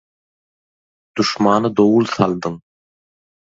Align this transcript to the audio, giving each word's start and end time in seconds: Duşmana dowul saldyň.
Duşmana 1.15 1.69
dowul 1.75 2.05
saldyň. 2.13 2.55